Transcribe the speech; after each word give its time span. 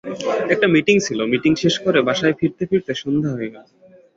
একটা 0.49 0.67
মীটিং 0.67 0.95
ছিল, 0.99 1.19
মীটিং 1.25 1.51
শেষ 1.55 1.75
করে 1.79 1.99
বাসায় 2.01 2.35
ফিরতে-ফিরতে 2.39 2.93
সন্ধ্যা 2.93 3.31
হয়ে 3.31 3.49
গেল। 3.49 3.65